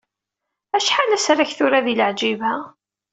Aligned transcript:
Acḥal 0.77 1.11
asrag 1.17 1.51
tura 1.57 1.79
di 1.85 1.93
Leɛǧiba? 1.99 2.53